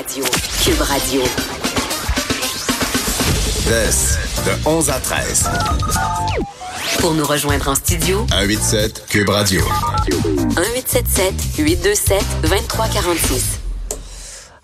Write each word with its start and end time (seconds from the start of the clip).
radio. 0.00 0.24
Cube 0.64 0.80
Radio. 0.80 1.22
de 4.46 4.68
11 4.68 4.88
à 4.88 4.98
13. 4.98 5.50
Pour 7.00 7.12
nous 7.12 7.26
rejoindre 7.26 7.68
en 7.68 7.74
studio, 7.74 8.26
187 8.30 9.04
Cube 9.10 9.28
Radio. 9.28 9.62
1877 10.56 11.34
827 11.58 12.24
2346. 12.42 13.59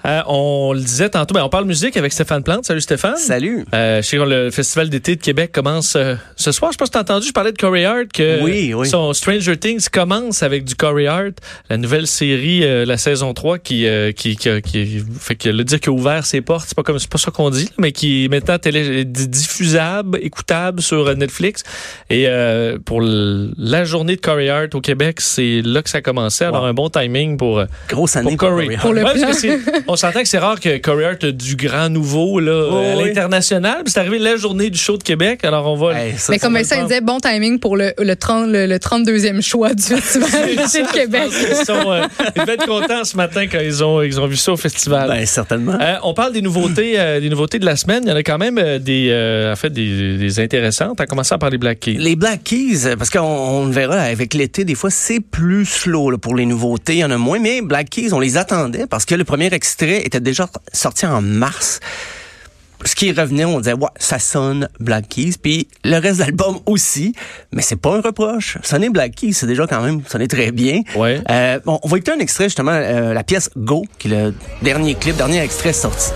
Euh, 0.07 0.23
on 0.29 0.73
le 0.73 0.79
disait 0.81 1.09
tantôt, 1.11 1.35
ben, 1.35 1.43
on 1.43 1.49
parle 1.49 1.65
musique 1.65 1.97
avec 1.97 2.13
Stéphane 2.13 2.43
Plante. 2.45 2.65
Salut 2.65 2.81
Stéphane. 2.81 3.17
Salut. 3.17 3.65
Euh, 3.75 4.01
je 4.03 4.07
sais 4.07 4.17
que 4.19 4.23
le 4.23 4.51
Festival 4.53 4.89
d'été 4.89 5.17
de 5.17 5.21
Québec 5.21 5.51
commence 5.53 5.97
euh, 5.97 6.15
ce 6.37 6.53
soir. 6.53 6.71
Je 6.71 6.79
pense 6.79 6.89
que 6.89 6.93
tu 6.93 6.99
as 6.99 7.01
entendu, 7.01 7.27
je 7.27 7.33
parlais 7.33 7.51
de 7.51 7.59
Corey 7.59 7.85
Hart, 7.85 8.13
que 8.15 8.41
Oui, 8.43 8.73
oui. 8.73 8.89
son 8.89 9.13
Stranger 9.13 9.57
Things 9.57 9.89
commence 9.91 10.45
avec 10.45 10.65
du 10.65 10.77
Corey 10.77 11.09
Hart, 11.09 11.33
la 11.69 11.77
nouvelle 11.77 12.07
série, 12.07 12.63
euh, 12.65 12.85
la 12.85 12.99
saison 12.99 13.35
3, 13.35 13.59
qui, 13.59 13.87
euh, 13.89 14.13
qui, 14.13 14.37
qui, 14.37 14.63
qui- 14.63 15.03
fait 15.19 15.35
que 15.35 15.49
le 15.49 15.65
dire 15.65 15.81
qu'il 15.81 15.91
a 15.91 15.95
ouvert 15.95 16.25
ses 16.25 16.41
portes, 16.41 16.67
c'est 16.69 16.77
pas 16.77 16.85
comme 16.85 17.01
c'est 17.01 17.11
pas 17.11 17.19
ça 17.19 17.33
qu'on 17.33 17.51
dit, 17.51 17.69
mais 17.77 17.91
qui 17.91 18.27
est 18.27 18.29
maintenant 18.29 18.59
télé, 18.59 19.05
di- 19.05 19.27
diffusable, 19.27 20.19
écoutable 20.23 20.83
sur 20.83 21.17
Netflix. 21.17 21.65
Et 22.11 22.27
euh, 22.29 22.79
pour 22.85 23.01
la 23.03 23.85
journée 23.85 24.15
de 24.15 24.21
Corey 24.21 24.49
Hart 24.51 24.73
au 24.77 24.81
Québec, 24.81 25.21
c'est 25.21 25.63
là 25.65 25.83
que 25.83 25.91
ça 25.91 26.01
commençait. 26.01 26.45
Alors 26.45 26.63
Wow. 26.63 26.69
un 26.69 26.75
bon 26.75 26.89
timing 26.91 27.37
pour... 27.37 27.65
Grosse 27.89 28.15
année 28.17 28.31
pour 28.37 28.39
pour 28.39 28.49
Corey. 28.51 28.65
Corey 28.67 28.75
Hart. 28.77 28.83
Pour 28.83 28.93
le 28.95 29.03
Ouais, 29.05 29.96
on 29.97 29.99
s'entend 29.99 30.21
que 30.21 30.29
c'est 30.29 30.37
rare 30.37 30.61
que 30.61 30.77
Corey 30.77 31.07
Hart 31.07 31.25
a 31.25 31.33
du 31.33 31.57
grand 31.57 31.89
nouveau 31.89 32.39
là, 32.39 32.53
euh, 32.53 32.93
à 32.93 32.97
oui. 32.99 33.05
l'international. 33.07 33.83
C'est 33.87 33.99
arrivé 33.99 34.19
la 34.19 34.37
journée 34.37 34.69
du 34.69 34.79
show 34.79 34.99
de 34.99 35.03
Québec. 35.03 35.43
Alors 35.43 35.73
on 35.73 35.75
va. 35.75 35.99
Hey, 35.99 36.19
ça, 36.19 36.33
Mais 36.33 36.39
comme 36.39 36.63
ça, 36.65 36.77
il 36.77 36.83
disait 36.83 37.01
bon 37.01 37.19
timing 37.19 37.59
pour 37.59 37.79
le, 37.79 37.95
le, 37.99 38.15
30, 38.15 38.51
le, 38.51 38.67
le 38.67 38.77
32e 38.77 39.41
choix 39.41 39.73
du 39.73 39.83
Festival 39.83 40.49
d'été 40.49 40.83
de 40.83 40.93
Québec. 40.93 41.31
Ils, 41.31 41.65
sont, 41.65 41.91
euh, 41.91 42.03
ils 42.35 42.43
devaient 42.43 42.55
être 42.55 42.67
contents 42.67 43.05
ce 43.05 43.17
matin 43.17 43.47
quand 43.51 43.61
ils 43.61 43.83
ont, 43.83 44.03
ils 44.03 44.21
ont 44.21 44.27
vu 44.27 44.37
ça 44.37 44.53
au 44.53 44.59
festival. 44.59 45.09
Ben, 45.09 45.25
certainement. 45.25 45.79
Euh, 45.81 45.95
on 46.03 46.13
parle 46.13 46.35
des 46.35 46.43
nouveautés, 46.43 46.99
euh, 46.99 47.19
des 47.19 47.31
nouveautés 47.31 47.59
de 47.59 47.65
la 47.65 47.77
semaine. 47.77 48.03
Il 48.05 48.11
y 48.11 48.13
en 48.13 48.17
a 48.17 48.23
quand 48.23 48.39
même 48.39 48.79
des, 48.79 49.09
euh, 49.11 49.53
en 49.53 49.57
fait, 49.57 49.71
des, 49.71 50.19
des 50.19 50.41
intéressantes. 50.41 51.01
À 51.01 51.07
commencer 51.07 51.35
par 51.39 51.49
les 51.49 51.59
Black 51.59 51.81
Keys. 51.81 51.97
Les 51.99 52.17
Black 52.17 52.45
Keys, 52.45 52.97
parce 52.99 53.09
qu'on 53.09 53.21
on 53.21 53.65
le 53.65 53.73
verra 53.73 53.97
avec 53.97 54.35
l'été, 54.35 54.65
des 54.65 54.75
fois 54.75 54.91
c'est 54.91 55.21
plus 55.21 55.65
slow 55.65 56.11
là, 56.11 56.19
pour 56.19 56.35
les 56.35 56.45
nouveautés, 56.45 56.95
il 56.95 56.99
y 56.99 57.05
en 57.05 57.11
a 57.11 57.17
moins, 57.17 57.39
mais 57.39 57.63
Black 57.63 57.89
Keys, 57.89 58.13
on 58.13 58.21
les 58.21 58.37
attendait 58.37 58.87
parce 58.87 59.05
que 59.05 59.15
le 59.15 59.25
premier 59.25 59.47
extrait 59.53 59.86
était 59.91 60.21
déjà 60.21 60.49
sorti 60.73 61.07
en 61.07 61.23
mars. 61.23 61.81
Ce 62.85 62.95
qui 62.95 63.11
revenait, 63.11 63.45
on 63.47 63.59
disait, 63.59 63.73
ouais, 63.73 63.89
ça 63.99 64.19
sonne 64.19 64.69
Black 64.79 65.09
Keys, 65.09 65.35
puis 65.43 65.67
le 65.83 65.99
reste 65.99 66.19
de 66.19 66.25
l'album 66.25 66.59
aussi, 66.67 67.15
mais 67.51 67.63
c'est 67.63 67.77
pas 67.77 67.97
un 67.97 68.01
reproche. 68.01 68.59
Sonner 68.63 68.91
Black 68.91 69.15
Keys, 69.15 69.33
c'est 69.33 69.47
déjà 69.47 69.67
quand 69.67 69.83
même 69.83 70.03
sonner 70.07 70.29
très 70.29 70.53
bien. 70.53 70.83
Ouais. 70.95 71.21
Euh, 71.31 71.59
on 71.67 71.89
va 71.89 71.97
écouter 71.97 72.13
un 72.13 72.19
extrait 72.19 72.45
justement, 72.45 72.73
euh, 72.73 73.15
la 73.15 73.25
pièce 73.25 73.51
Go, 73.57 73.85
qui 73.99 74.09
est 74.09 74.11
le 74.11 74.35
dernier 74.63 74.95
clip, 74.95 75.17
dernier 75.17 75.41
extrait 75.41 75.73
sorti. 75.73 76.11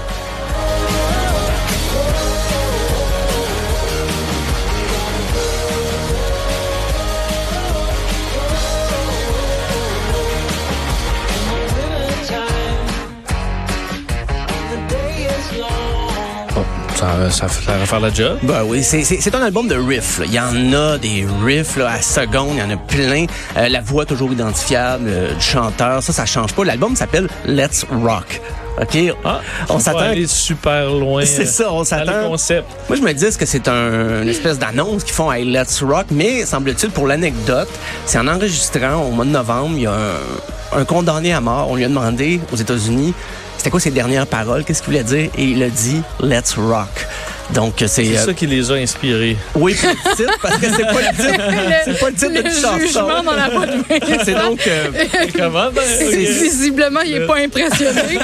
Ça, 17.01 17.31
ça, 17.31 17.49
ça 17.49 17.77
va 17.79 17.87
faire 17.87 18.01
la 18.01 18.13
job. 18.13 18.39
Ben 18.43 18.63
oui, 18.67 18.83
c'est- 18.83 19.35
un 19.35 19.43
album 19.43 19.69
de 19.69 19.77
riffs. 19.77 20.21
Il 20.27 20.33
y 20.35 20.41
en 20.41 20.73
a 20.73 20.99
des 20.99 21.27
riffs 21.45 21.77
là, 21.77 21.93
à 21.93 22.03
seconde, 22.03 22.51
il 22.55 22.59
y 22.59 22.63
en 22.63 22.71
a 22.71 22.77
plein. 22.77 23.27
Euh, 23.57 23.69
la 23.69 23.81
voix 23.81 24.05
toujours 24.05 24.33
identifiable 24.33 25.05
euh, 25.09 25.35
du 25.35 25.41
chanteur, 25.41 26.03
ça, 26.03 26.13
ça 26.13 26.27
change 26.27 26.53
pas. 26.53 26.65
L'album 26.65 26.97
s'appelle 26.97 27.29
Let's 27.47 27.87
Rock. 27.91 28.41
OK? 28.81 28.99
Ah, 29.25 29.41
on 29.69 29.79
s'attend. 29.79 29.99
aller 29.99 30.27
super 30.27 30.91
loin. 30.91 31.25
C'est 31.25 31.43
euh, 31.43 31.47
ça, 31.47 31.73
on 31.73 31.81
le 31.81 31.85
s'attend. 31.85 32.29
concept. 32.29 32.67
Moi, 32.89 32.97
je 32.97 33.03
me 33.03 33.13
dis 33.13 33.37
que 33.37 33.47
c'est 33.47 33.69
un, 33.69 34.23
une 34.23 34.29
espèce 34.29 34.59
d'annonce 34.59 35.05
qu'ils 35.05 35.15
font 35.15 35.29
à 35.31 35.39
Let's 35.39 35.83
Rock, 35.83 36.07
mais 36.11 36.45
semble-t-il, 36.47 36.91
pour 36.91 37.07
l'anecdote, 37.07 37.69
c'est 38.07 38.19
en 38.19 38.27
enregistrant 38.27 39.03
au 39.07 39.11
mois 39.11 39.25
de 39.25 39.31
novembre, 39.31 39.73
il 39.77 39.83
y 39.83 39.87
a 39.87 39.93
un, 39.93 40.79
un 40.81 40.85
condamné 40.85 41.33
à 41.33 41.41
mort. 41.41 41.69
On 41.71 41.77
lui 41.77 41.85
a 41.85 41.89
demandé 41.89 42.41
aux 42.53 42.57
États-Unis 42.57 43.15
c'était 43.61 43.69
quoi 43.69 43.79
ses 43.79 43.91
dernières 43.91 44.27
paroles, 44.27 44.65
qu'est-ce 44.65 44.81
qu'il 44.81 44.91
voulait 44.91 45.05
dire, 45.05 45.29
et 45.37 45.45
il 45.45 45.63
a 45.63 45.69
dit 45.69 46.01
Let's 46.23 46.55
Rock. 46.55 47.07
Donc, 47.55 47.75
c'est. 47.79 47.89
C'est 47.89 48.17
euh, 48.17 48.25
ça 48.27 48.35
qui 48.35 48.47
les 48.47 48.71
a 48.71 48.75
inspirés. 48.75 49.37
oui, 49.55 49.75
puis 49.75 49.89
le 49.89 50.17
titre, 50.17 50.39
parce 50.41 50.57
que 50.59 50.67
c'est 50.67 50.85
pas 50.85 50.93
le 51.01 51.17
titre. 51.17 51.45
C'est 51.85 51.99
pas 51.99 52.09
le 52.11 52.15
titre 52.15 52.33
le 52.35 52.43
d'une 52.43 52.53
chanson. 52.53 52.79
jugement 52.79 53.23
dans 53.23 53.33
la 53.33 53.49
voix 53.49 53.67
de. 53.67 53.73
C'est 54.25 54.35
donc. 54.35 54.67
euh, 54.67 54.87
Comment? 55.37 55.71
Ben, 55.75 55.83
C'est- 55.87 56.17
Visiblement, 56.17 57.01
il 57.01 57.15
est 57.15 57.27
pas 57.27 57.39
impressionné. 57.39 58.19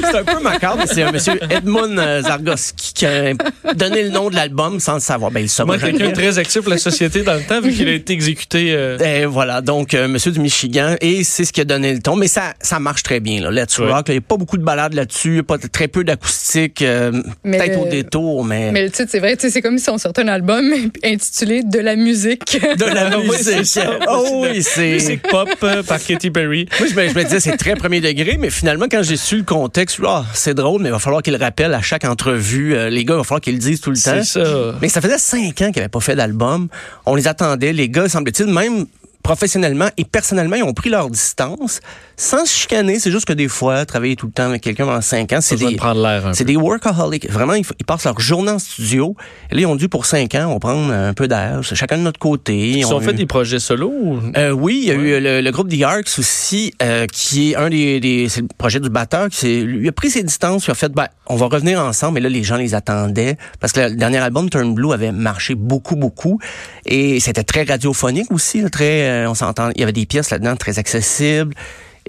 c'est 0.00 0.16
un 0.16 0.24
peu 0.24 0.40
macabre, 0.40 0.76
mais 0.78 0.86
c'est 0.86 1.02
un 1.02 1.12
monsieur 1.12 1.38
Edmund 1.50 1.98
euh, 1.98 2.22
Zargoski 2.22 2.92
qui 2.94 3.06
a 3.06 3.32
donné 3.74 4.02
le 4.04 4.10
nom 4.10 4.30
de 4.30 4.34
l'album 4.36 4.80
sans 4.80 4.94
le 4.94 5.00
savoir. 5.00 5.30
Ben, 5.30 5.40
il 5.40 5.48
se 5.50 5.62
Moi, 5.62 5.78
quelqu'un 5.78 6.08
de 6.08 6.14
très 6.14 6.38
actif 6.38 6.62
pour 6.62 6.70
la 6.70 6.78
société 6.78 7.22
dans 7.22 7.34
le 7.34 7.42
temps, 7.42 7.60
vu 7.60 7.72
qu'il 7.72 7.88
a 7.88 7.92
été 7.92 8.12
exécuté. 8.12 8.68
euh, 8.74 8.98
Et 8.98 9.26
voilà, 9.26 9.60
donc 9.60 9.94
euh, 9.94 10.08
Monsieur 10.08 10.30
du 10.32 10.40
Michigan, 10.40 10.94
et 11.00 11.24
c'est 11.24 11.44
ce 11.44 11.52
qui 11.52 11.60
a 11.60 11.64
donné 11.64 11.92
le 11.92 12.00
ton, 12.00 12.16
mais 12.16 12.28
ça 12.28 12.54
ça 12.60 12.78
marche 12.80 13.02
très 13.02 13.20
bien. 13.20 13.40
Là. 13.40 13.50
Let's 13.50 13.78
Ouais. 13.78 13.92
Rock, 13.92 14.06
il 14.08 14.12
n'y 14.12 14.18
a 14.18 14.20
pas 14.22 14.36
beaucoup 14.36 14.56
de 14.56 14.62
balades 14.64 14.94
là-dessus, 14.94 15.42
pas 15.42 15.58
très 15.58 15.88
peu 15.88 16.02
d'acoustique, 16.04 16.80
euh, 16.82 17.12
peut-être 17.42 17.78
au 17.80 17.86
détour, 17.86 18.44
mais, 18.46 18.72
Mais 18.72 18.82
le 18.84 18.90
titre, 18.90 19.08
c'est 19.10 19.18
vrai, 19.18 19.36
tu 19.36 19.42
sais, 19.42 19.50
c'est 19.50 19.62
comme 19.62 19.78
si 19.78 19.90
on 19.90 19.98
sortait 19.98 20.22
un 20.22 20.28
album 20.28 20.64
intitulé 21.04 21.62
De 21.62 21.78
la 21.78 21.96
musique. 21.96 22.58
de 22.76 22.84
la 22.84 23.06
Ah 23.12 23.18
musique. 23.18 23.78
oh 24.08 24.42
oui, 24.42 24.62
c'est. 24.62 24.92
Musique 24.92 25.22
pop 25.28 25.48
euh, 25.62 25.82
par 25.82 26.02
Katy 26.02 26.30
Perry. 26.30 26.66
Moi, 26.80 26.88
je 26.88 26.94
me, 26.94 27.08
je 27.08 27.14
me 27.14 27.24
disais, 27.24 27.40
c'est 27.40 27.56
très 27.56 27.74
premier 27.76 28.00
degré, 28.00 28.36
mais 28.38 28.50
finalement, 28.50 28.86
quand 28.90 29.02
j'ai 29.02 29.16
su 29.16 29.36
le 29.38 29.42
contexte, 29.42 29.98
ah, 30.06 30.24
c'est 30.34 30.54
drôle, 30.54 30.82
mais 30.82 30.88
il 30.88 30.92
va 30.92 30.98
falloir 30.98 31.22
qu'il 31.22 31.32
le 31.34 31.38
rappelle 31.38 31.74
à 31.74 31.82
chaque 31.82 32.04
entrevue. 32.04 32.74
Euh, 32.74 32.88
les 32.90 33.04
gars, 33.04 33.14
il 33.14 33.18
va 33.18 33.24
falloir 33.24 33.40
qu'ils 33.40 33.54
le 33.54 33.58
disent 33.60 33.80
tout 33.80 33.90
le 33.90 33.96
temps. 33.96 34.22
C'est 34.22 34.44
ça. 34.44 34.74
Mais 34.80 34.88
ça 34.88 35.00
faisait 35.00 35.18
cinq 35.18 35.60
ans 35.62 35.70
qu'ils 35.72 35.76
n'avaient 35.76 35.88
pas 35.88 36.00
fait 36.00 36.14
d'album. 36.16 36.68
On 37.04 37.14
les 37.14 37.28
attendait. 37.28 37.72
Les 37.72 37.88
gars, 37.88 38.08
semble-t-il, 38.08 38.46
même 38.52 38.86
professionnellement 39.26 39.88
et 39.96 40.04
personnellement, 40.04 40.54
ils 40.54 40.62
ont 40.62 40.72
pris 40.72 40.88
leur 40.88 41.10
distance 41.10 41.80
sans 42.16 42.46
se 42.46 42.54
chicaner. 42.56 43.00
C'est 43.00 43.10
juste 43.10 43.24
que 43.26 43.32
des 43.32 43.48
fois, 43.48 43.84
travailler 43.84 44.14
tout 44.14 44.26
le 44.26 44.32
temps 44.32 44.44
avec 44.50 44.62
quelqu'un 44.62 44.86
pendant 44.86 45.00
cinq 45.00 45.32
ans, 45.32 45.40
c'est 45.40 45.56
des, 45.70 45.76
c'est 46.32 46.44
des 46.44 46.56
workaholics. 46.56 47.28
Vraiment, 47.30 47.54
ils, 47.54 47.64
passent 47.84 48.04
leur 48.04 48.18
journée 48.20 48.52
en 48.52 48.58
studio. 48.60 49.16
Et 49.50 49.56
là, 49.56 49.60
ils 49.62 49.66
ont 49.66 49.74
dû 49.74 49.88
pour 49.88 50.06
cinq 50.06 50.34
ans, 50.36 50.52
on 50.54 50.60
prend 50.60 50.90
un 50.90 51.12
peu 51.12 51.26
d'air, 51.26 51.60
chacun 51.62 51.98
de 51.98 52.02
notre 52.02 52.20
côté. 52.20 52.70
Ils 52.70 52.86
On 52.86 52.94
ont 52.94 53.00
fait 53.00 53.10
eu- 53.10 53.14
des 53.14 53.26
projets 53.26 53.58
solo 53.58 53.88
ou... 53.92 54.20
euh, 54.36 54.50
oui, 54.52 54.78
il 54.82 54.88
y 54.88 54.90
a 54.92 54.94
eu 54.94 55.20
le, 55.20 55.40
le 55.40 55.50
groupe 55.50 55.68
The 55.68 55.82
Arcs 55.82 56.08
aussi, 56.18 56.72
euh, 56.80 57.06
qui 57.12 57.50
est 57.50 57.56
un 57.56 57.68
des, 57.68 57.98
des 57.98 58.28
c'est 58.28 58.42
le 58.42 58.48
projet 58.56 58.78
du 58.78 58.90
batteur. 58.90 59.28
Qui 59.28 59.36
s'est- 59.38 59.60
lui 59.62 59.88
a 59.88 59.92
pris 59.92 60.10
ses 60.10 60.22
distances, 60.22 60.66
il 60.66 60.70
a 60.70 60.74
fait, 60.74 60.92
ben, 60.92 61.08
on 61.28 61.36
va 61.36 61.46
revenir 61.46 61.80
ensemble. 61.80 62.18
Et 62.18 62.20
là, 62.20 62.28
les 62.28 62.42
gens 62.42 62.56
les 62.56 62.74
attendaient 62.74 63.36
parce 63.60 63.72
que 63.72 63.80
le 63.80 63.96
dernier 63.96 64.18
album 64.18 64.50
Turn 64.50 64.74
Blue 64.74 64.92
avait 64.92 65.12
marché 65.12 65.54
beaucoup, 65.54 65.96
beaucoup, 65.96 66.38
et 66.84 67.20
c'était 67.20 67.44
très 67.44 67.64
radiophonique 67.64 68.30
aussi, 68.30 68.62
très, 68.70 69.08
euh, 69.08 69.30
on 69.30 69.34
s'entend, 69.34 69.70
il 69.74 69.80
y 69.80 69.82
avait 69.82 69.92
des 69.92 70.06
pièces 70.06 70.30
là-dedans 70.30 70.56
très 70.56 70.78
accessibles. 70.78 71.54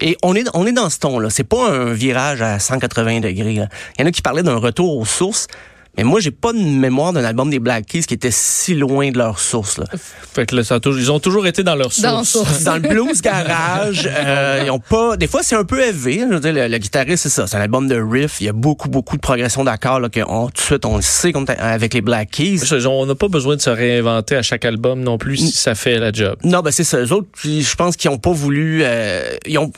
Et 0.00 0.16
on 0.22 0.34
est, 0.34 0.44
on 0.54 0.66
est 0.66 0.72
dans 0.72 0.90
ce 0.90 0.98
ton-là. 1.00 1.28
C'est 1.28 1.44
pas 1.44 1.70
un 1.70 1.92
virage 1.92 2.40
à 2.40 2.58
180 2.58 3.20
degrés. 3.20 3.54
là. 3.54 3.68
Il 3.98 4.02
y 4.02 4.04
en 4.04 4.06
a 4.06 4.12
qui 4.12 4.22
parlaient 4.22 4.44
d'un 4.44 4.56
retour 4.56 4.96
aux 4.96 5.04
sources. 5.04 5.48
Mais 5.98 6.04
moi, 6.04 6.20
j'ai 6.20 6.30
pas 6.30 6.52
de 6.52 6.58
mémoire 6.58 7.12
d'un 7.12 7.24
album 7.24 7.50
des 7.50 7.58
Black 7.58 7.84
Keys 7.86 8.02
qui 8.04 8.14
était 8.14 8.30
si 8.30 8.74
loin 8.74 9.10
de 9.10 9.18
leurs 9.18 9.38
sources. 9.40 9.78
Là. 9.78 9.84
Fait 10.32 10.46
que 10.46 10.54
là, 10.56 10.62
ça 10.64 10.76
a 10.76 10.80
toujours- 10.80 11.00
ils 11.00 11.10
ont 11.10 11.18
toujours 11.18 11.46
été 11.46 11.62
dans 11.64 11.74
leur 11.74 11.88
Dans 12.00 12.22
source. 12.24 12.48
source. 12.48 12.64
dans 12.64 12.74
le 12.74 12.80
blues 12.80 13.20
garage, 13.20 14.08
euh, 14.16 14.62
ils 14.64 14.70
ont 14.70 14.78
pas. 14.78 15.16
Des 15.16 15.26
fois, 15.26 15.42
c'est 15.42 15.56
un 15.56 15.64
peu 15.64 15.82
élevé. 15.84 16.20
Je 16.28 16.34
veux 16.34 16.40
dire, 16.40 16.52
le, 16.52 16.68
le 16.68 16.78
guitariste, 16.78 17.24
c'est 17.24 17.28
ça. 17.28 17.46
C'est 17.48 17.56
un 17.56 17.60
album 17.60 17.88
de 17.88 18.00
riff. 18.00 18.40
Il 18.40 18.44
y 18.46 18.48
a 18.48 18.52
beaucoup, 18.52 18.88
beaucoup 18.88 19.16
de 19.16 19.20
progression 19.20 19.64
d'accords 19.64 20.00
là, 20.00 20.08
que 20.08 20.20
on, 20.26 20.46
tout 20.46 20.52
de 20.54 20.60
suite 20.60 20.84
on 20.86 20.96
le 20.96 21.02
sait 21.02 21.32
comme 21.32 21.46
avec 21.58 21.92
les 21.94 22.00
Black 22.00 22.30
Keys. 22.30 22.60
On 22.86 23.04
n'a 23.04 23.14
pas 23.16 23.28
besoin 23.28 23.56
de 23.56 23.60
se 23.60 23.70
réinventer 23.70 24.36
à 24.36 24.42
chaque 24.42 24.64
album 24.64 25.00
non 25.00 25.18
plus 25.18 25.36
si 25.36 25.50
ça 25.52 25.74
fait 25.74 25.98
la 25.98 26.12
job. 26.12 26.36
Non, 26.44 26.60
ben 26.60 26.70
c'est 26.70 26.84
ça. 26.84 26.98
Eux 26.98 27.12
autres, 27.12 27.26
je 27.42 27.74
pense 27.74 27.96
qu'ils 27.96 28.10
ont 28.10 28.18
pas 28.18 28.30
voulu. 28.32 28.82
euh, 28.84 29.22
ils 29.46 29.58
ont 29.58 29.72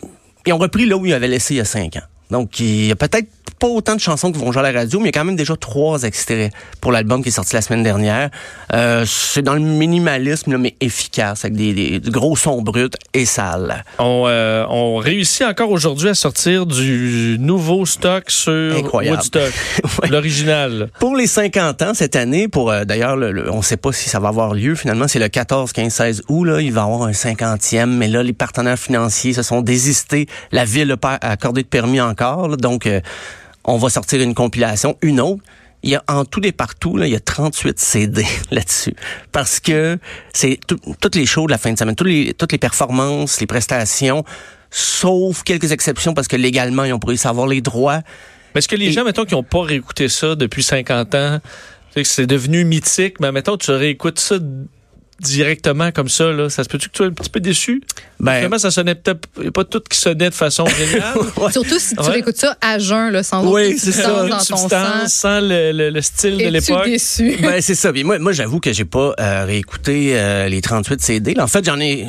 ils 0.46 0.52
ont 0.52 0.58
repris 0.58 0.84
là 0.86 0.96
où 0.96 1.06
ils 1.06 1.14
avaient 1.14 1.28
laissé 1.28 1.54
il 1.54 1.56
y 1.58 1.60
a 1.60 1.64
cinq 1.64 1.96
ans. 1.96 2.02
Donc, 2.30 2.60
il 2.60 2.86
y 2.86 2.92
a 2.92 2.96
peut-être 2.96 3.26
pas 3.58 3.66
autant 3.66 3.94
de 3.94 4.00
chansons 4.00 4.32
qui 4.32 4.38
vont 4.38 4.52
jouer 4.52 4.60
à 4.66 4.72
la 4.72 4.78
radio, 4.80 4.98
mais 5.00 5.04
il 5.04 5.14
y 5.14 5.16
a 5.16 5.20
quand 5.20 5.24
même 5.24 5.36
déjà 5.36 5.56
trois 5.56 6.02
extraits 6.02 6.52
pour 6.80 6.92
l'album 6.92 7.22
qui 7.22 7.28
est 7.28 7.32
sorti 7.32 7.54
la 7.54 7.62
semaine 7.62 7.82
dernière. 7.82 8.30
Euh, 8.72 9.04
c'est 9.06 9.42
dans 9.42 9.54
le 9.54 9.60
minimalisme, 9.60 10.52
là, 10.52 10.58
mais 10.58 10.74
efficace, 10.80 11.44
avec 11.44 11.56
des, 11.56 12.00
gros 12.06 12.36
sons 12.36 12.62
bruts 12.62 12.88
et 13.14 13.24
sales. 13.24 13.84
On, 13.98 14.24
euh, 14.26 14.64
on 14.68 14.96
réussit 14.96 15.42
encore 15.42 15.70
aujourd'hui 15.70 16.08
à 16.08 16.14
sortir 16.14 16.66
du 16.66 17.36
nouveau 17.40 17.86
stock 17.86 18.30
sur 18.30 18.76
Incroyable. 18.76 19.16
Woodstock, 19.18 19.52
Ouais. 20.02 20.08
l'original. 20.08 20.88
Pour 20.98 21.16
les 21.16 21.26
50 21.26 21.82
ans 21.82 21.94
cette 21.94 22.16
année, 22.16 22.48
pour 22.48 22.70
euh, 22.70 22.84
d'ailleurs, 22.84 23.16
le, 23.16 23.32
le- 23.32 23.50
on 23.52 23.58
ne 23.58 23.62
sait 23.62 23.76
pas 23.76 23.92
si 23.92 24.08
ça 24.08 24.20
va 24.20 24.28
avoir 24.28 24.54
lieu 24.54 24.74
finalement, 24.74 25.08
c'est 25.08 25.18
le 25.18 25.28
14, 25.28 25.72
15, 25.72 25.92
16 25.92 26.22
août, 26.28 26.44
là, 26.44 26.60
il 26.60 26.72
va 26.72 26.82
y 26.82 26.84
avoir 26.84 27.02
un 27.02 27.10
50e, 27.12 27.86
mais 27.86 28.08
là, 28.08 28.22
les 28.22 28.32
partenaires 28.32 28.78
financiers 28.78 29.32
se 29.32 29.42
sont 29.42 29.60
désistés. 29.62 30.26
La 30.52 30.64
ville 30.64 30.88
n'a 30.88 30.96
pas 30.96 31.18
accordé 31.20 31.62
de 31.62 31.68
permis 31.68 32.00
encore, 32.00 32.48
là, 32.48 32.56
donc 32.56 32.86
euh, 32.86 33.00
on 33.64 33.76
va 33.78 33.88
sortir 33.90 34.20
une 34.20 34.34
compilation, 34.34 34.96
une 35.02 35.20
autre. 35.20 35.42
Il 35.82 35.90
y 35.90 35.94
a 35.94 36.04
en 36.08 36.26
tout 36.26 36.44
et 36.46 36.52
partout, 36.52 36.96
là, 36.98 37.06
il 37.06 37.12
y 37.12 37.16
a 37.16 37.20
38 37.20 37.78
CD 37.78 38.24
là-dessus. 38.50 38.94
Parce 39.32 39.60
que 39.60 39.98
c'est 40.34 40.58
tout- 40.66 40.78
toutes 41.00 41.14
les 41.16 41.24
shows 41.24 41.46
de 41.46 41.50
la 41.52 41.58
fin 41.58 41.72
de 41.72 41.78
semaine, 41.78 41.94
toutes 41.96 42.08
les, 42.08 42.34
toutes 42.34 42.52
les 42.52 42.58
performances, 42.58 43.40
les 43.40 43.46
prestations 43.46 44.24
sauf 44.72 45.42
quelques 45.42 45.72
exceptions 45.72 46.14
parce 46.14 46.28
que 46.28 46.36
légalement, 46.36 46.84
ils 46.84 46.92
ont 46.92 46.98
pu 47.00 47.16
savoir 47.16 47.46
les 47.48 47.60
droits. 47.60 48.02
Mais 48.54 48.58
est-ce 48.60 48.68
que 48.68 48.76
les 48.76 48.86
Et- 48.86 48.92
gens, 48.92 49.04
mettons, 49.04 49.24
qui 49.24 49.34
n'ont 49.34 49.42
pas 49.42 49.62
réécouté 49.62 50.08
ça 50.08 50.34
depuis 50.36 50.62
50 50.62 51.14
ans, 51.16 51.38
c'est 52.04 52.26
devenu 52.26 52.64
mythique, 52.64 53.18
mais 53.20 53.32
mettons, 53.32 53.56
tu 53.56 53.72
réécoutes 53.72 54.20
ça 54.20 54.36
directement 55.20 55.92
comme 55.92 56.08
ça, 56.08 56.32
là, 56.32 56.48
ça 56.50 56.64
se 56.64 56.68
peut-tu 56.68 56.88
que 56.88 56.92
tu 56.92 56.96
sois 56.98 57.06
un 57.06 57.10
petit 57.12 57.30
peu 57.30 57.40
déçu? 57.40 57.82
Ben, 58.18 58.34
Finalement, 58.36 58.58
ça 58.58 58.70
sonnait 58.70 58.94
peut-être 58.94 59.28
il 59.38 59.44
y 59.44 59.48
a 59.48 59.50
pas 59.50 59.64
tout 59.64 59.80
qui 59.88 59.96
sonnait 59.98 60.30
de 60.30 60.34
façon 60.34 60.66
géniale. 60.78 61.14
Surtout 61.52 61.78
si 61.78 61.94
tu 61.94 62.02
Ouais. 62.02 62.10
réécoutes 62.10 62.36
ça 62.36 62.56
à 62.60 62.78
jeun, 62.78 63.10
là, 63.10 63.22
sans 63.22 63.46
Oui, 63.50 63.78
c'est 63.78 63.92
ça. 63.92 64.26
dans 64.26 64.38
ton 64.38 64.68
sang. 64.68 65.06
sans 65.06 65.40
le, 65.40 65.72
le- 65.72 65.90
le 65.90 66.02
style 66.02 66.36
de 66.38 66.48
l'époque? 66.48 66.84
déçu? 66.86 67.36
Ben, 67.42 67.60
c'est 67.60 67.74
ça. 67.74 67.92
Puis 67.92 68.04
moi, 68.04 68.18
moi 68.18 68.32
j'avoue 68.32 68.60
que 68.60 68.72
j'ai 68.72 68.84
pas 68.84 69.14
euh, 69.20 69.44
réécouté 69.46 70.12
euh, 70.18 70.48
les 70.48 70.60
38 70.60 71.00
CD. 71.00 71.34
Là, 71.34 71.44
en 71.44 71.46
fait, 71.48 71.64
j'en 71.64 71.78
ai 71.80 72.06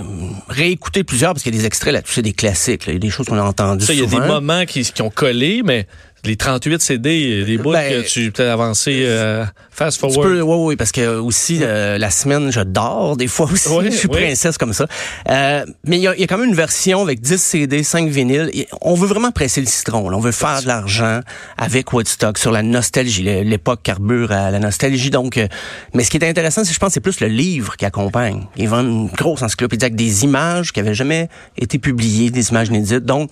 réécouté 0.49 1.03
plusieurs 1.03 1.33
parce 1.33 1.43
qu'il 1.43 1.53
y 1.53 1.57
a 1.57 1.59
des 1.61 1.65
extraits 1.67 1.93
là-dessus, 1.93 2.13
c'est 2.15 2.21
des 2.21 2.33
classiques. 2.33 2.85
là. 2.87 2.93
Il 2.93 2.95
y 2.95 2.97
a 2.97 2.99
des 2.99 3.09
choses 3.09 3.25
qu'on 3.27 3.37
a 3.37 3.43
entendues 3.43 3.85
Ça, 3.85 3.93
il 3.93 3.99
y 3.99 4.03
a 4.03 4.05
des 4.05 4.19
moments 4.19 4.65
qui, 4.65 4.83
qui 4.83 5.01
ont 5.01 5.09
collé, 5.09 5.61
mais 5.63 5.87
les 6.23 6.35
38 6.35 6.81
CD, 6.81 7.41
a 7.41 7.45
des 7.45 7.57
bouts 7.57 7.71
Ben, 7.71 8.03
que 8.03 8.07
tu 8.07 8.31
peux 8.31 8.49
avancé 8.49 9.03
euh, 9.05 9.43
fast 9.71 9.97
Tu 9.97 10.01
forward. 10.01 10.27
peux, 10.29 10.41
oui, 10.41 10.55
oui, 10.67 10.75
parce 10.75 10.91
que 10.91 11.17
aussi 11.17 11.59
euh, 11.61 11.97
la 11.97 12.09
semaine, 12.11 12.51
je 12.51 12.61
dors 12.61 13.17
des 13.17 13.27
fois 13.27 13.49
aussi. 13.51 13.69
Oui, 13.69 13.85
je 13.91 13.95
suis 13.97 14.07
oui. 14.07 14.17
princesse 14.17 14.57
comme 14.57 14.73
ça. 14.73 14.85
Euh, 15.29 15.65
mais 15.85 15.97
il 15.97 16.01
y, 16.03 16.07
a, 16.07 16.15
y 16.15 16.23
a 16.23 16.27
quand 16.27 16.37
même 16.37 16.49
une 16.49 16.55
version 16.55 17.01
avec 17.01 17.21
10 17.21 17.37
CD, 17.41 17.83
5 17.83 18.07
vinyles. 18.09 18.49
Et 18.53 18.67
on 18.81 18.93
veut 18.93 19.07
vraiment 19.07 19.31
presser 19.31 19.61
le 19.61 19.67
citron. 19.67 20.09
là. 20.09 20.17
On 20.17 20.21
veut 20.21 20.31
faire 20.31 20.61
de 20.61 20.67
l'argent 20.67 21.21
avec 21.57 21.91
Woodstock 21.93 22.37
sur 22.37 22.51
la 22.51 22.61
nostalgie. 22.61 23.23
L'époque 23.23 23.81
carbure 23.83 24.31
à 24.31 24.51
la 24.51 24.59
nostalgie. 24.59 25.09
Donc, 25.09 25.37
euh, 25.37 25.47
mais 25.93 26.03
ce 26.03 26.11
qui 26.11 26.17
est 26.17 26.27
intéressant, 26.29 26.63
c'est 26.63 26.73
je 26.73 26.79
pense, 26.79 26.93
c'est 26.93 26.99
plus 26.99 27.19
le 27.19 27.27
livre 27.27 27.77
qui 27.77 27.85
accompagne. 27.85 28.45
Ils 28.57 28.69
vendent 28.69 28.87
une 28.87 29.07
grosse 29.07 29.41
encyclopédie 29.41 29.85
avec 29.85 29.95
des 29.95 30.23
images 30.23 30.71
qui 30.71 30.79
avaient 30.79 30.93
jamais 30.93 31.29
été 31.57 31.79
publiées, 31.79 32.29
des 32.29 32.49
images 32.49 32.67
inédites. 32.67 33.05
Donc 33.05 33.31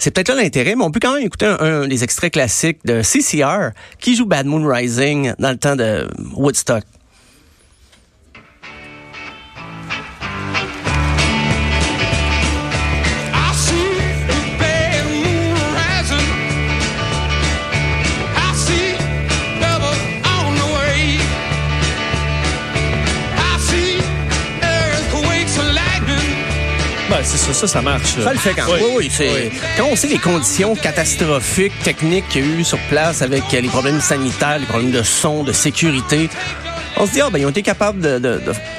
c'est 0.00 0.10
peut-être 0.10 0.30
là 0.30 0.42
l'intérêt, 0.42 0.74
mais 0.76 0.82
on 0.82 0.90
peut 0.90 0.98
quand 1.00 1.14
même 1.14 1.24
écouter 1.24 1.44
un, 1.46 1.86
des 1.86 2.02
extraits 2.02 2.32
classiques 2.32 2.78
de 2.86 3.02
CCR 3.02 3.72
qui 3.98 4.16
joue 4.16 4.24
Bad 4.24 4.46
Moon 4.46 4.66
Rising 4.66 5.34
dans 5.38 5.50
le 5.50 5.58
temps 5.58 5.76
de 5.76 6.08
Woodstock. 6.34 6.84
C'est 27.22 27.36
ça, 27.38 27.52
ça, 27.52 27.66
ça 27.66 27.82
marche. 27.82 28.16
là. 28.16 28.24
Ça 28.24 28.32
le 28.32 28.38
fait 28.38 28.54
quand 28.54 28.66
Oui. 28.66 28.72
même. 28.80 28.84
Oui, 28.84 28.92
oui, 28.98 29.10
c'est 29.12 29.50
quand 29.76 29.86
on 29.90 29.96
sait 29.96 30.08
les 30.08 30.18
conditions 30.18 30.74
catastrophiques, 30.74 31.72
techniques 31.82 32.28
qu'il 32.28 32.44
y 32.46 32.48
a 32.48 32.58
eu 32.60 32.64
sur 32.64 32.78
place 32.88 33.22
avec 33.22 33.50
les 33.52 33.62
problèmes 33.68 34.00
sanitaires, 34.00 34.58
les 34.58 34.66
problèmes 34.66 34.90
de 34.92 35.02
son, 35.02 35.42
de 35.44 35.52
sécurité. 35.52 36.28
On 36.96 37.06
se 37.06 37.12
dit, 37.12 37.20
ah, 37.20 37.28
ben, 37.30 37.38
ils 37.38 37.46
ont 37.46 37.50
été 37.50 37.62
capables 37.62 38.20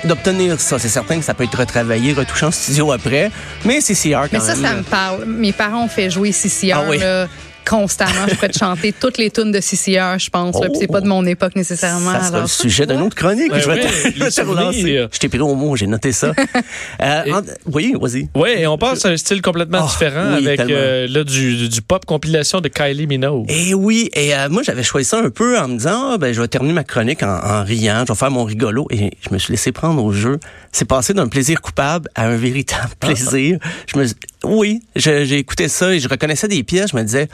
d'obtenir 0.04 0.60
ça. 0.60 0.78
C'est 0.78 0.90
certain 0.90 1.18
que 1.18 1.24
ça 1.26 1.34
peut 1.34 1.44
être 1.46 1.58
retravaillé, 1.58 2.14
retouché 2.14 2.46
en 2.46 2.52
studio 2.52 2.92
après. 2.92 3.32
Mais 3.66 3.82
c'est 3.82 3.94
CR 3.96 4.24
quand 4.24 4.28
Mais 4.34 4.40
ça, 4.40 4.56
même. 4.56 4.66
ça 4.66 4.74
me 4.76 4.84
parle. 4.84 5.26
Mes 5.26 5.54
parents 5.54 5.86
ont 5.86 5.88
fait 5.88 6.10
jouer 6.10 6.32
CCR 6.32 6.74
Ah 6.76 6.84
oui. 6.88 6.98
là, 7.00 7.28
constamment. 7.68 8.28
Je 8.28 8.36
pourrais 8.36 8.50
te 8.50 8.58
chanter 8.58 8.94
toutes 8.94 9.18
les 9.18 9.30
tunes 9.32 9.52
de 9.52 9.60
CCR, 9.60 10.18
je 10.20 10.30
pense. 10.30 10.60
puis 10.60 10.70
c'est 10.80 10.88
Oh. 10.90 10.94
pas 10.94 11.02
de 11.02 11.08
mon 11.08 11.26
époque 11.26 11.56
nécessairement. 11.56 12.12
Ça 12.14 12.20
sera 12.20 12.30
le 12.32 12.36
alors. 12.38 12.50
sujet 12.50 12.86
d'une 12.86 13.02
autre 13.02 13.16
chronique. 13.16 13.52
Ouais, 13.52 13.60
je 13.62 13.70
vais 13.70 13.82
ouais, 14.22 14.30
te, 14.32 14.42
relancer. 14.42 15.06
Je 15.12 15.20
t'ai 15.20 15.30
pris 15.30 15.40
au 15.40 15.56
mot, 15.56 15.76
j'ai 15.76 15.88
noté 15.88 16.12
ça. 16.12 16.34
Euh, 17.02 17.24
Et- 17.26 17.34
en- 17.34 17.42
oui, 17.72 17.94
vas-y. 18.00 18.30
Oui, 18.36 18.50
et 18.58 18.68
on 18.68 18.78
passe 18.78 19.06
à 19.06 19.10
un 19.10 19.18
style 19.18 19.42
complètement 19.42 19.80
Oh, 19.84 19.88
différent 19.88 20.36
oui, 20.38 20.48
avec 20.48 20.60
euh, 20.60 21.08
là, 21.10 21.24
du, 21.24 21.68
du 21.70 21.82
pop 21.82 22.06
compilation 22.06 22.62
de 22.62 22.68
Kylie 22.68 23.08
Minogue. 23.08 23.46
Et 23.50 23.74
oui, 23.74 24.10
et 24.14 24.36
euh, 24.36 24.50
moi 24.50 24.62
j'avais 24.64 24.84
choisi 24.84 25.08
ça 25.10 25.20
un 25.20 25.30
peu 25.30 25.58
en 25.60 25.68
me 25.68 25.78
disant, 25.78 26.12
ah, 26.14 26.18
ben 26.18 26.34
je 26.34 26.42
vais 26.42 26.48
terminer 26.48 26.74
ma 26.74 26.84
chronique 26.84 27.24
en, 27.24 27.40
en 27.44 27.64
riant, 27.64 28.04
je 28.08 28.12
vais 28.14 28.18
faire 28.18 28.32
mon 28.32 28.44
rigolo, 28.44 28.88
et 28.92 29.12
je 29.28 29.34
me 29.34 29.40
suis 29.40 29.52
laissé 29.52 29.72
prendre 29.72 30.04
au 30.04 30.12
jeu. 30.12 30.40
C'est 30.72 30.86
passé 30.86 31.14
d'un 31.14 31.28
plaisir 31.28 31.62
coupable 31.62 32.10
à 32.16 32.28
un 32.28 32.36
véritable 32.36 32.92
plaisir. 33.00 33.58
Je 33.94 33.98
me, 34.00 34.06
oui, 34.44 34.82
j'ai 34.96 35.38
écouté 35.38 35.68
ça 35.68 35.94
et 35.94 36.00
je 36.00 36.08
reconnaissais 36.08 36.48
des 36.48 36.64
pièces. 36.64 36.92
Je 36.92 36.98
me 36.98 37.04
disais, 37.04 37.28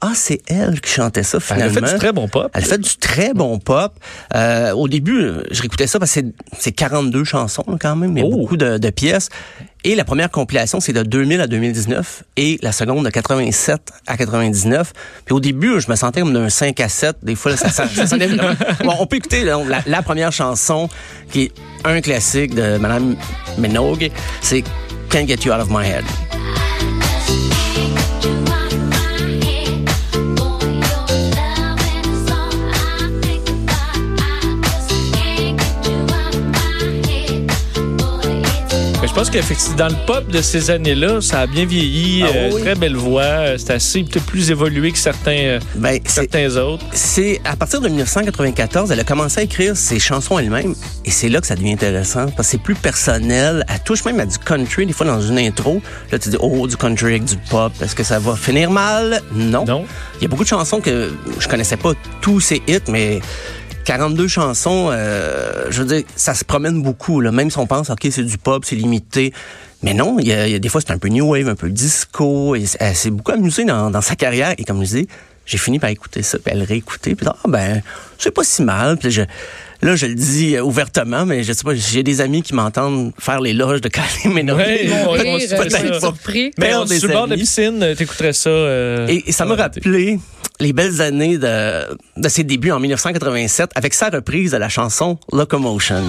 ah 0.00 0.12
c'est 0.14 0.40
elle 0.46 0.80
qui 0.80 0.90
chantait 0.92 1.22
ça 1.24 1.38
Elle 1.50 1.62
a 1.62 1.68
finalement. 1.68 1.86
fait 1.88 1.92
du 1.94 1.98
très 1.98 2.12
bon 2.12 2.28
pop. 2.28 2.50
Elle 2.54 2.64
fait 2.64 2.78
du 2.78 2.96
très 2.96 3.34
bon 3.34 3.58
pop. 3.58 3.92
Euh, 4.34 4.70
au 4.72 4.86
début, 4.88 5.24
je 5.50 5.60
réécoutais 5.60 5.86
ça 5.88 5.98
parce 5.98 6.12
que 6.14 6.20
c'est- 6.20 6.32
c'est 6.58 6.72
42 6.72 7.24
chansons 7.24 7.64
là, 7.66 7.76
quand 7.80 7.96
même, 7.96 8.12
mais 8.12 8.22
Oh. 8.24 8.30
beaucoup 8.30 8.56
de, 8.56 8.78
de 8.78 8.90
pièces. 8.90 9.28
Et 9.84 9.94
la 9.94 10.04
première 10.04 10.30
compilation, 10.30 10.80
c'est 10.80 10.92
de 10.92 11.02
2000 11.02 11.40
à 11.40 11.46
2019 11.46 12.22
et 12.36 12.58
la 12.62 12.72
seconde 12.72 13.04
de 13.04 13.10
87 13.10 13.80
à 14.06 14.16
99. 14.16 14.92
Puis 15.24 15.34
au 15.34 15.40
début, 15.40 15.80
je 15.80 15.90
me 15.90 15.96
sentais 15.96 16.20
comme 16.20 16.32
d'un 16.32 16.48
5 16.48 16.78
à 16.80 16.88
7. 16.88 17.16
Des 17.22 17.34
fois, 17.36 17.52
là, 17.52 17.56
ça, 17.56 17.68
ça, 17.70 17.88
ça 17.88 18.16
Bon, 18.84 18.94
on 19.00 19.06
peut 19.06 19.16
écouter 19.16 19.44
là, 19.44 19.58
la, 19.68 19.82
la 19.86 20.02
première 20.02 20.32
chanson 20.32 20.88
qui 21.32 21.42
est 21.44 21.52
un 21.84 22.00
classique 22.00 22.54
de 22.54 22.76
Madame 22.78 23.16
Minogue. 23.56 24.10
C'est 24.42 24.62
Can't 25.10 25.26
Get 25.26 25.38
You 25.44 25.52
Out 25.52 25.60
of 25.62 25.68
My 25.70 25.86
Head. 25.88 26.04
Pense 39.18 39.30
qu'effectivement, 39.30 39.76
dans 39.78 39.88
le 39.88 40.06
pop 40.06 40.28
de 40.30 40.40
ces 40.40 40.70
années-là, 40.70 41.20
ça 41.20 41.40
a 41.40 41.46
bien 41.48 41.66
vieilli. 41.66 42.22
Ah 42.22 42.30
euh, 42.36 42.50
oui. 42.54 42.62
Très 42.62 42.76
belle 42.76 42.94
voix. 42.94 43.22
euh, 43.22 43.58
C'est 43.58 43.72
assez 43.72 44.04
peut-être 44.04 44.24
plus 44.26 44.48
évolué 44.52 44.92
que 44.92 44.98
certains, 44.98 45.32
euh, 45.32 45.60
Ben, 45.74 45.98
certains 46.04 46.56
autres. 46.56 46.84
c'est 46.92 47.40
à 47.44 47.56
partir 47.56 47.80
de 47.80 47.88
1994, 47.88 48.92
elle 48.92 49.00
a 49.00 49.02
commencé 49.02 49.40
à 49.40 49.42
écrire 49.42 49.76
ses 49.76 49.98
chansons 49.98 50.38
elle-même. 50.38 50.72
Et 51.04 51.10
c'est 51.10 51.28
là 51.28 51.40
que 51.40 51.48
ça 51.48 51.56
devient 51.56 51.72
intéressant 51.72 52.26
parce 52.26 52.46
que 52.46 52.52
c'est 52.52 52.62
plus 52.62 52.76
personnel. 52.76 53.64
Elle 53.68 53.80
touche 53.80 54.04
même 54.04 54.20
à 54.20 54.26
du 54.26 54.38
country, 54.38 54.86
des 54.86 54.92
fois 54.92 55.06
dans 55.06 55.20
une 55.20 55.38
intro. 55.40 55.82
Là, 56.12 56.20
tu 56.20 56.28
dis, 56.28 56.36
oh, 56.38 56.68
du 56.68 56.76
country 56.76 57.06
avec 57.06 57.24
du 57.24 57.36
pop. 57.50 57.72
Est-ce 57.82 57.96
que 57.96 58.04
ça 58.04 58.20
va 58.20 58.36
finir 58.36 58.70
mal? 58.70 59.20
Non. 59.34 59.64
Non. 59.64 59.84
Il 60.20 60.22
y 60.22 60.26
a 60.26 60.28
beaucoup 60.28 60.44
de 60.44 60.48
chansons 60.48 60.80
que 60.80 61.10
je 61.40 61.48
connaissais 61.48 61.76
pas 61.76 61.94
tous 62.20 62.38
ces 62.38 62.62
hits, 62.68 62.78
mais 62.86 63.20
42 63.88 64.28
chansons, 64.28 64.90
euh, 64.92 65.64
je 65.70 65.80
veux 65.80 65.88
dire, 65.88 66.02
ça 66.14 66.34
se 66.34 66.44
promène 66.44 66.82
beaucoup. 66.82 67.22
Là. 67.22 67.32
Même 67.32 67.50
si 67.50 67.56
on 67.56 67.66
pense, 67.66 67.88
OK, 67.88 68.06
c'est 68.10 68.22
du 68.22 68.36
pop, 68.36 68.62
c'est 68.66 68.76
limité. 68.76 69.32
Mais 69.82 69.94
non, 69.94 70.18
il 70.18 70.26
y, 70.26 70.32
a, 70.34 70.58
des 70.58 70.68
fois, 70.68 70.82
c'est 70.82 70.92
un 70.92 70.98
peu 70.98 71.08
new 71.08 71.26
wave, 71.26 71.48
un 71.48 71.54
peu 71.54 71.70
disco. 71.70 72.54
Et 72.54 72.66
elle 72.80 72.94
s'est 72.94 73.08
beaucoup 73.08 73.32
amusée 73.32 73.64
dans, 73.64 73.90
dans 73.90 74.02
sa 74.02 74.14
carrière. 74.14 74.52
Et 74.58 74.64
comme 74.64 74.84
je 74.84 74.96
dis, 74.98 75.08
j'ai 75.46 75.56
fini 75.56 75.78
par 75.78 75.88
écouter 75.88 76.22
ça, 76.22 76.36
puis 76.36 76.52
elle 76.54 76.64
réécouter. 76.64 77.14
Puis 77.14 77.26
ah 77.30 77.48
ben, 77.48 77.80
c'est 78.18 78.30
pas 78.30 78.44
si 78.44 78.60
mal. 78.60 78.98
Puis 78.98 79.10
je, 79.10 79.22
là, 79.82 79.96
je 79.96 80.06
le 80.06 80.14
dis 80.14 80.56
euh, 80.56 80.62
ouvertement, 80.62 81.24
mais 81.26 81.42
je 81.44 81.52
sais 81.52 81.62
pas, 81.64 81.74
j'ai 81.74 82.02
des 82.02 82.20
amis 82.20 82.42
qui 82.42 82.54
m'entendent 82.54 83.12
faire 83.18 83.40
l'éloge 83.40 83.80
de 83.80 83.88
Kylie 83.88 84.34
Minogue. 84.34 84.58
Ouais, 84.58 85.40
se 85.40 85.54
fait 85.54 85.90
euh, 85.90 86.00
surpris. 86.00 86.50
Mais 86.58 86.74
on, 86.74 86.84
des 86.84 86.98
sur 86.98 87.08
le 87.08 87.14
bord 87.14 87.26
de 87.26 87.30
la 87.30 87.36
piscine, 87.36 87.82
euh, 87.82 87.94
t'écouterais 87.94 88.32
ça. 88.32 88.50
euh, 88.50 89.06
Et, 89.08 89.24
et 89.28 89.32
ça 89.32 89.44
m'a 89.44 89.54
rappelé 89.54 90.18
les 90.60 90.72
belles 90.72 91.00
années 91.00 91.38
de, 91.38 91.96
de 92.16 92.28
ses 92.28 92.42
débuts 92.44 92.72
en 92.72 92.80
1987 92.80 93.70
avec 93.76 93.94
sa 93.94 94.08
reprise 94.10 94.50
de 94.52 94.56
la 94.56 94.68
chanson 94.68 95.18
Locomotion. 95.32 96.02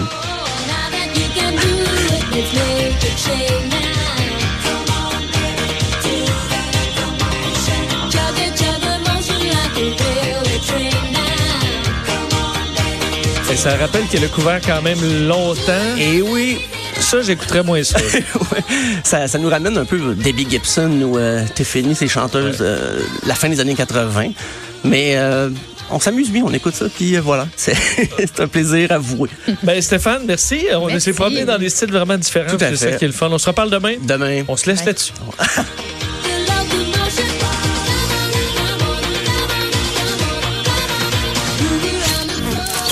Ça 13.59 13.75
rappelle 13.75 14.05
qu'elle 14.07 14.23
a 14.23 14.27
couvert 14.27 14.61
quand 14.65 14.81
même 14.81 14.99
longtemps. 15.27 15.95
Et 15.97 16.21
oui, 16.21 16.59
Ça, 16.99 17.21
j'écouterais 17.21 17.63
moins 17.63 17.83
ça. 17.83 17.97
ouais, 18.07 18.63
ça, 19.03 19.27
ça 19.27 19.37
nous 19.37 19.49
ramène 19.49 19.77
un 19.77 19.85
peu 19.85 20.15
Debbie 20.15 20.47
Gibson 20.49 20.89
ou 21.01 21.17
euh, 21.17 21.43
Tiffany, 21.55 21.93
ces 21.95 22.07
chanteuses 22.07 22.57
euh, 22.61 22.99
la 23.25 23.35
fin 23.35 23.49
des 23.49 23.59
années 23.59 23.75
80. 23.75 24.31
Mais 24.85 25.13
euh, 25.17 25.49
on 25.91 25.99
s'amuse 25.99 26.29
bien, 26.31 26.43
on 26.45 26.53
écoute 26.53 26.73
ça, 26.75 26.85
puis 26.93 27.17
euh, 27.17 27.21
voilà, 27.21 27.47
c'est 27.57 27.75
un 28.39 28.47
plaisir 28.47 28.91
avoué. 28.93 29.29
ben, 29.63 29.81
Stéphane, 29.81 30.23
merci. 30.25 30.65
On 30.73 30.87
Merci. 30.87 31.01
s'est 31.05 31.13
promené 31.13 31.43
dans 31.45 31.57
des 31.57 31.69
styles 31.69 31.91
vraiment 31.91 32.17
différents. 32.17 32.49
Tout 32.49 32.63
à 32.63 32.69
C'est 32.69 32.91
ça 32.91 32.91
qui 32.93 33.03
est 33.03 33.07
le 33.09 33.13
fun. 33.13 33.27
On 33.31 33.37
se 33.37 33.47
reparle 33.47 33.69
demain. 33.69 33.95
Demain. 34.01 34.43
On 34.47 34.55
se 34.55 34.69
laisse 34.69 34.79
Ouais. 34.81 34.85
là-dessus. 34.87 35.11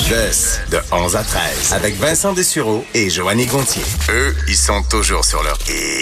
De 0.07 0.79
11 0.89 1.17
à 1.17 1.23
13, 1.23 1.73
avec 1.73 1.97
Vincent 1.97 2.31
Dessureau 2.31 2.85
et 2.93 3.09
Joanny 3.09 3.45
Gontier. 3.45 3.83
Eux, 4.09 4.33
ils 4.47 4.55
sont 4.55 4.81
toujours 4.83 5.25
sur 5.25 5.43
leur... 5.43 5.57
Et 5.69 5.95